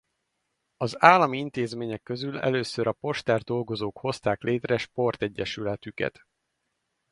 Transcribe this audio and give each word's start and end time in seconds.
Az 0.77 1.03
állami 1.03 1.37
intézmények 1.37 2.03
közül 2.03 2.39
először 2.39 2.87
a 2.87 2.91
postás 2.93 3.43
dolgozók 3.43 3.99
hozták 3.99 4.41
létre 4.41 4.77
sportegyesületüket. 4.77 6.25